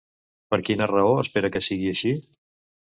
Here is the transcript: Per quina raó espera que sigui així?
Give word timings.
Per 0.53 0.59
quina 0.69 0.89
raó 0.93 1.13
espera 1.27 1.55
que 1.57 1.65
sigui 1.69 1.95
així? 1.95 2.17